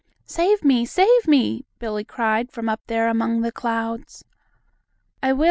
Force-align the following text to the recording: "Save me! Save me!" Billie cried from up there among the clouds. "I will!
"Save 0.25 0.63
me! 0.63 0.83
Save 0.83 1.27
me!" 1.27 1.63
Billie 1.77 2.03
cried 2.03 2.49
from 2.49 2.67
up 2.67 2.81
there 2.87 3.07
among 3.07 3.41
the 3.41 3.51
clouds. 3.51 4.25
"I 5.21 5.31
will! 5.31 5.39